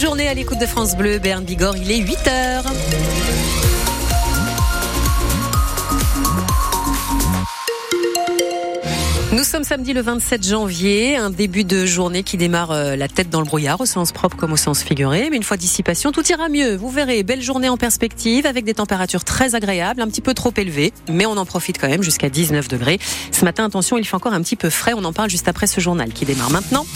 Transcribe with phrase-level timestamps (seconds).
[0.00, 2.64] Journée à l'écoute de France Bleu, Berne Bigorre, il est 8 heures.
[9.32, 13.28] Nous sommes samedi le 27 janvier, un début de journée qui démarre euh, la tête
[13.28, 15.30] dans le brouillard, au sens propre comme au sens figuré.
[15.32, 16.76] Mais une fois dissipation, tout ira mieux.
[16.76, 20.52] Vous verrez, belle journée en perspective avec des températures très agréables, un petit peu trop
[20.56, 23.00] élevées, mais on en profite quand même jusqu'à 19 degrés.
[23.32, 24.92] Ce matin, attention, il fait encore un petit peu frais.
[24.96, 26.86] On en parle juste après ce journal qui démarre maintenant.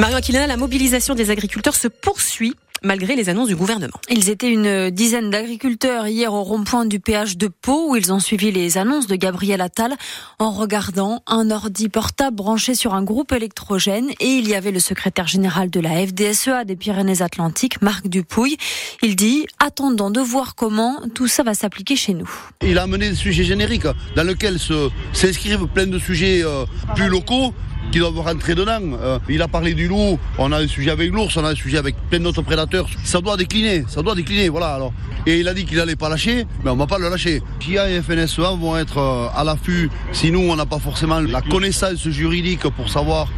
[0.00, 4.00] Marion Aquilina, la mobilisation des agriculteurs se poursuit malgré les annonces du gouvernement.
[4.08, 8.18] Ils étaient une dizaine d'agriculteurs hier au rond-point du péage de Pau où ils ont
[8.18, 9.94] suivi les annonces de Gabriel Attal
[10.38, 14.80] en regardant un ordi portable branché sur un groupe électrogène et il y avait le
[14.80, 18.56] secrétaire général de la FDSEA des Pyrénées-Atlantiques, Marc Dupouille.
[19.02, 22.30] Il dit attendons de voir comment tout ça va s'appliquer chez nous.
[22.62, 24.56] Il a amené des sujets génériques dans lesquels
[25.12, 27.52] s'inscrivent plein de sujets euh, plus locaux
[27.92, 28.80] qui doivent rentrer dedans.
[29.02, 31.54] Euh, il a parlé du loup, on a un sujet avec l'ours, on a un
[31.54, 32.86] sujet avec plein d'autres prédateurs.
[33.04, 34.74] Ça doit décliner, ça doit décliner, voilà.
[34.74, 34.92] Alors.
[35.26, 37.42] Et il a dit qu'il allait pas lâcher, mais on va pas le lâcher.
[37.60, 41.42] JA et FNSEA vont être euh, à l'affût si nous, on n'a pas forcément la
[41.42, 43.28] connaissance juridique pour savoir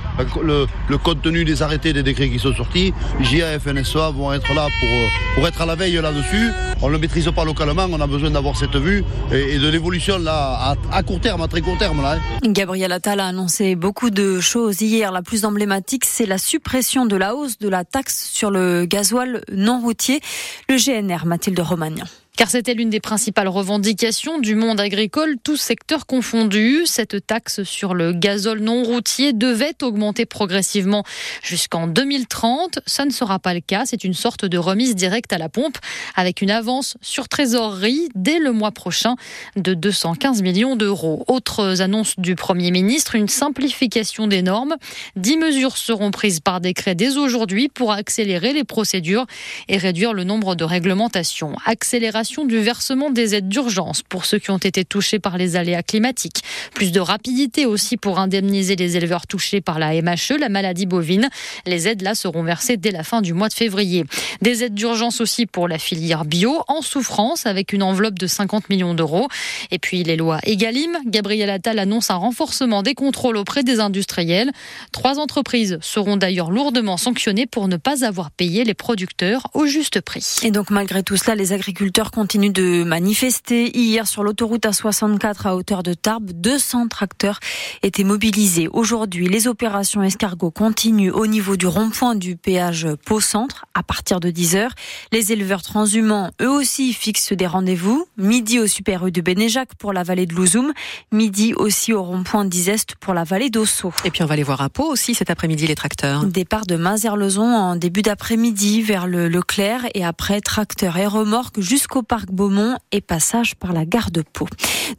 [0.42, 2.94] le, le, contenu des arrêtés des décrets qui sont sortis.
[3.20, 6.50] JA et FNSEA vont être là pour, euh, pour être à la veille là-dessus.
[6.82, 10.18] On ne le maîtrise pas localement, on a besoin d'avoir cette vue et, de l'évolution
[10.18, 12.02] là à, à, court terme, à très court terme.
[12.02, 12.48] Là, hein.
[12.48, 15.12] Gabriel Attal a annoncé beaucoup de choses hier.
[15.12, 19.42] La plus emblématique, c'est la suppression de la hausse de la taxe sur le gasoil
[19.52, 20.20] non routier.
[20.68, 26.06] Le GNR, Mathilde Romagnan car c'était l'une des principales revendications du monde agricole, tous secteurs
[26.06, 26.86] confondus.
[26.86, 31.04] Cette taxe sur le gazole non routier devait augmenter progressivement
[31.42, 32.78] jusqu'en 2030.
[32.86, 33.82] Ça ne sera pas le cas.
[33.84, 35.76] C'est une sorte de remise directe à la pompe
[36.16, 39.16] avec une avance sur trésorerie dès le mois prochain
[39.56, 41.24] de 215 millions d'euros.
[41.28, 44.76] Autres annonces du Premier ministre, une simplification des normes.
[45.16, 49.26] Dix mesures seront prises par décret dès aujourd'hui pour accélérer les procédures
[49.68, 51.56] et réduire le nombre de réglementations.
[51.66, 55.82] Accélération du versement des aides d'urgence pour ceux qui ont été touchés par les aléas
[55.82, 56.42] climatiques.
[56.72, 61.28] Plus de rapidité aussi pour indemniser les éleveurs touchés par la MHE, la maladie bovine.
[61.66, 64.04] Les aides là seront versées dès la fin du mois de février.
[64.40, 68.70] Des aides d'urgence aussi pour la filière bio en souffrance avec une enveloppe de 50
[68.70, 69.28] millions d'euros.
[69.70, 70.96] Et puis les lois Egalim.
[71.06, 74.52] Gabriel Attal annonce un renforcement des contrôles auprès des industriels.
[74.92, 80.00] Trois entreprises seront d'ailleurs lourdement sanctionnées pour ne pas avoir payé les producteurs au juste
[80.00, 80.36] prix.
[80.44, 83.76] Et donc malgré tout cela, les agriculteurs continue de manifester.
[83.76, 87.40] Hier, sur l'autoroute A64 à hauteur de Tarbes, 200 tracteurs
[87.82, 88.68] étaient mobilisés.
[88.70, 94.30] Aujourd'hui, les opérations escargot continuent au niveau du rond-point du péage Pau-Centre à partir de
[94.30, 94.68] 10h.
[95.10, 98.06] Les éleveurs transhumants, eux aussi, fixent des rendez-vous.
[98.18, 100.72] Midi au Super U de Bénéjac pour la vallée de Louzoum.
[101.12, 103.92] Midi aussi au rond-point d'Izeste pour la vallée d'Osso.
[104.04, 106.26] Et puis on va aller voir à Pau aussi cet après-midi les tracteurs.
[106.26, 112.01] Départ de Mazerlezon en début d'après-midi vers le Leclerc et après tracteurs et remorques jusqu'au
[112.02, 114.46] parc Beaumont et passage par la gare de Pau.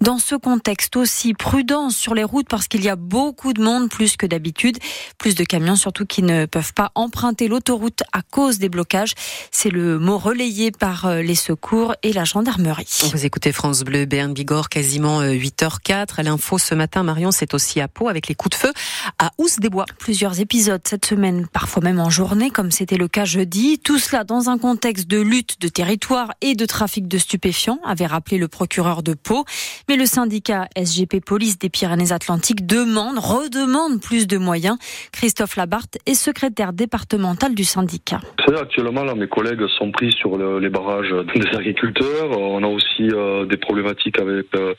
[0.02, 3.90] Dans ce contexte aussi, prudence sur les routes parce qu'il y a beaucoup de monde
[3.90, 4.78] plus que d'habitude,
[5.18, 9.14] plus de camions surtout qui ne peuvent pas emprunter l'autoroute à cause des blocages.
[9.52, 12.88] C'est le mot relayé par euh, les secours et la gendarmerie.
[13.12, 15.92] Vous écoutez France Bleu, Berne Bigorre, quasiment 8h04.
[15.92, 18.74] Euh, à l'info ce matin, Marion, c'est aussi à Pau avec les coups de feu
[19.20, 19.86] à Housse des Bois.
[20.00, 23.80] Plusieurs épisodes cette semaine, parfois même en journée, comme c'était le cas jeudi.
[23.80, 28.06] Tout cela dans un contexte de lutte de territoire et de trafic de stupéfiants, avait
[28.06, 29.46] rappelé le procureur de Pau.
[29.90, 34.78] Mais le syndicat SGP Police des Pyrénées-Atlantiques demande, redemande plus de moyens.
[35.12, 38.20] Christophe Labarthe est secrétaire départemental du syndicat.
[38.60, 42.38] Actuellement, là, mes collègues sont pris sur les barrages des agriculteurs.
[42.38, 44.74] On a aussi euh, des problématiques avec euh,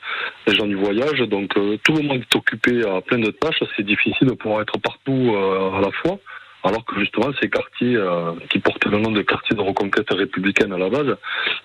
[0.47, 1.19] les gens du voyage.
[1.29, 3.61] Donc euh, tout le monde est occupé à plein de tâches.
[3.75, 6.19] C'est difficile de pouvoir être partout à la fois
[6.63, 7.97] alors que justement ces quartiers
[8.49, 11.15] qui portaient le nom de quartiers de reconquête républicaine à la base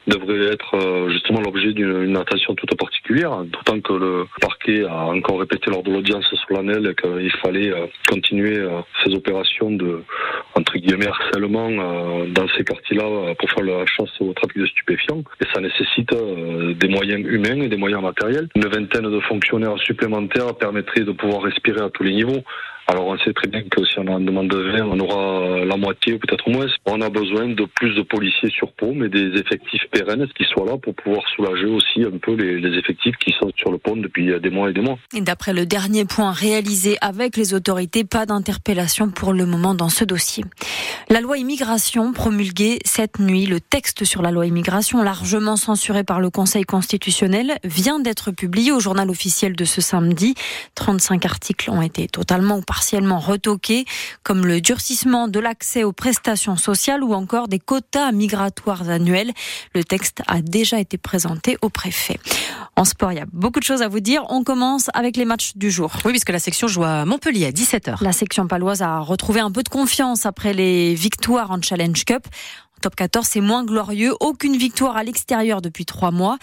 [0.06, 5.40] devraient être euh, justement l'objet d'une attention toute particulière, d'autant que le parquet a encore
[5.40, 8.58] répété lors de l'audience solennelle qu'il fallait euh, continuer
[9.04, 10.02] ces opérations de
[10.54, 11.70] entre guillemets harcèlement
[12.28, 16.12] dans ces quartiers-là pour faire la chasse au trafic de stupéfiants et ça nécessite
[16.78, 18.48] des moyens humains et des moyens matériels.
[18.54, 22.42] Une vingtaine de fonctionnaires supplémentaires permettrait de pouvoir respirer à tous les niveaux.
[22.90, 26.14] Alors on sait très bien que si on en demande 20, on aura la moitié
[26.14, 26.66] ou peut-être moins.
[26.86, 30.66] On a besoin de plus de policiers sur pont, mais des effectifs pérennes qui soient
[30.66, 34.32] là pour pouvoir soulager aussi un peu les, effectifs qui sont sur le pont depuis
[34.40, 34.98] des mois et des mois?
[35.14, 39.88] Et d'après le dernier point réalisé avec les autorités, pas d'interpellation pour le moment dans
[39.88, 40.42] ce dossier.
[41.08, 46.18] La loi immigration promulguée cette nuit, le texte sur la loi immigration largement censuré par
[46.18, 50.34] le Conseil constitutionnel vient d'être publié au journal officiel de ce samedi.
[50.74, 52.79] 35 articles ont été totalement ou partiellement
[53.18, 53.84] retoqués,
[54.22, 59.32] comme le durcissement de l'accès aux prestations sociales ou encore des quotas migratoires annuels.
[59.74, 62.18] Le texte a déjà été présenté au préfet.
[62.76, 64.24] En sport, il y a beaucoup de choses à vous dire.
[64.28, 65.92] On commence avec les matchs du jour.
[66.04, 68.02] Oui, puisque la section joue à Montpellier à 17h.
[68.02, 72.26] La section paloise a retrouvé un peu de confiance après les victoires en Challenge Cup.
[72.80, 74.14] Top 14, c'est moins glorieux.
[74.20, 76.38] Aucune victoire à l'extérieur depuis trois mois.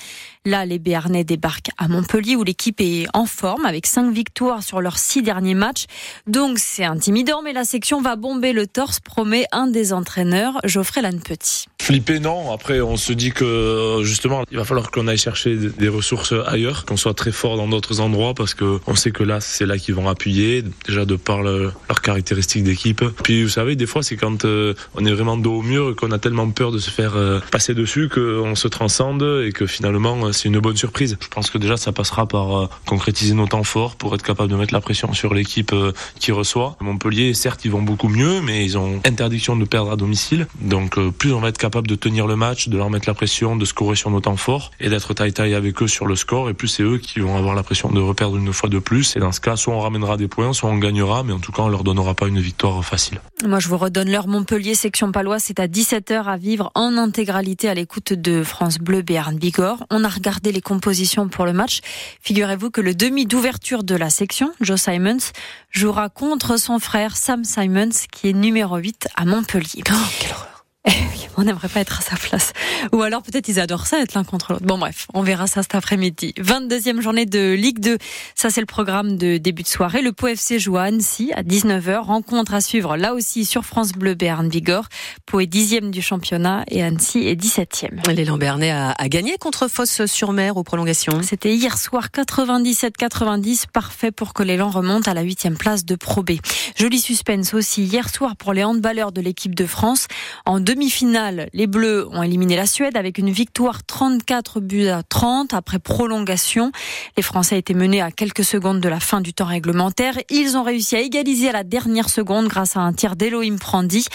[0.46, 4.80] Là, les Béarnais débarquent à Montpellier où l'équipe est en forme avec cinq victoires sur
[4.80, 5.86] leurs six derniers matchs.
[6.28, 11.02] Donc c'est intimidant, mais la section va bomber le torse, promet un des entraîneurs, Geoffrey
[11.02, 11.66] Lannepetit.
[11.82, 12.52] Flipper, non.
[12.52, 16.86] Après, on se dit que justement, il va falloir qu'on aille chercher des ressources ailleurs,
[16.86, 19.78] qu'on soit très fort dans d'autres endroits parce que on sait que là, c'est là
[19.78, 23.04] qu'ils vont appuyer, déjà de par leurs caractéristiques d'équipe.
[23.24, 26.12] Puis vous savez, des fois, c'est quand euh, on est vraiment dos au mur qu'on
[26.12, 30.26] a tellement peur de se faire euh, passer dessus qu'on se transcende et que finalement
[30.26, 31.18] euh, c'est une bonne surprise.
[31.22, 34.52] Je pense que déjà ça passera par euh, concrétiser nos temps forts pour être capable
[34.52, 35.74] de mettre la pression sur l'équipe
[36.20, 36.76] qui reçoit.
[36.82, 40.48] Montpellier, certes, ils vont beaucoup mieux, mais ils ont interdiction de perdre à domicile.
[40.60, 43.56] Donc plus on va être capable de tenir le match, de leur mettre la pression,
[43.56, 46.50] de scorer sur nos temps forts et d'être taille-taille avec eux sur le score.
[46.50, 49.16] Et plus c'est eux qui vont avoir la pression de reperdre une fois de plus.
[49.16, 51.54] Et dans ce cas, soit on ramènera des points, soit on gagnera, mais en tout
[51.54, 53.22] cas on leur donnera pas une victoire facile.
[53.46, 57.70] Moi je vous redonne l'heure Montpellier, section palois, c'est à 17h à vivre en intégralité
[57.70, 59.86] à l'écoute de France Bleu Béarn Bigorre.
[59.92, 61.82] On a regardé les compositions pour le match.
[62.22, 65.32] Figurez-vous que le demi d'ouverture de la section, Joe Simons,
[65.70, 69.84] jouera contre son frère Sam Simons, qui est numéro 8 à Montpellier.
[69.92, 70.66] Oh, quelle horreur.
[71.38, 72.52] on n'aimerait pas être à sa place.
[72.92, 74.66] Ou alors peut-être ils adorent ça, être l'un contre l'autre.
[74.66, 76.34] Bon bref, on verra ça cet après-midi.
[76.40, 77.98] 22e journée de Ligue 2.
[78.36, 80.02] Ça c'est le programme de début de soirée.
[80.02, 82.00] Le Pau FC joue à Annecy à 19h.
[82.00, 84.86] Rencontre à suivre là aussi sur France Bleu Béarn Vigor.
[85.26, 88.12] Pau est 10e du championnat et Annecy est 17e.
[88.12, 91.22] L'élan Bernay a, a, gagné contre Fosse-sur-Mer aux prolongations.
[91.22, 93.66] C'était hier soir 97-90.
[93.72, 96.32] Parfait pour que l'élan remonte à la 8e place de Pro B.
[96.76, 100.08] Joli suspense aussi hier soir pour les handballeurs de l'équipe de France.
[100.46, 105.54] En demi-finale, les Bleus ont éliminé la Suède avec une victoire 34 buts à 30
[105.54, 106.72] après prolongation.
[107.16, 110.16] Les Français étaient menés à quelques secondes de la fin du temps réglementaire.
[110.30, 114.06] Ils ont réussi à égaliser à la dernière seconde grâce à un tir d'Elohim Prandi.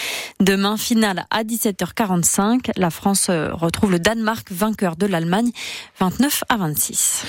[0.40, 2.70] Demain, finale à 17h45.
[2.76, 5.50] La France retrouve le Danemark, vainqueur de l'Allemagne,
[5.98, 7.24] 29 à 26.